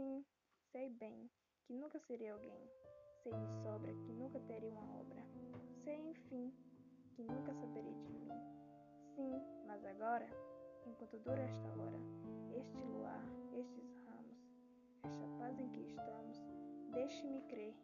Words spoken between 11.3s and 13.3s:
esta hora, este luar,